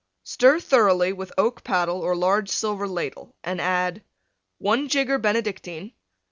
[0.23, 4.03] Stir thoroughly with oak paddle or large silver ladle, and add:
[4.57, 5.93] 1 jigger Benedictine.